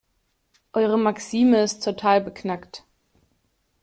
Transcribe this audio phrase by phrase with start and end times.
[0.73, 2.85] Eure Maxime ist total beknackt.